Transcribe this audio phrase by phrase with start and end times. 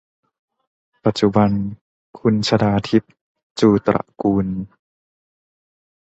[1.05, 1.49] ปัจจุบัน
[2.19, 3.03] คุณชฎาทิพ
[3.59, 4.47] จูตระกูล